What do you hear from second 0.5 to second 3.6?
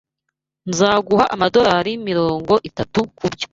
Nzaguha amadorari mirongo itatu kubyo.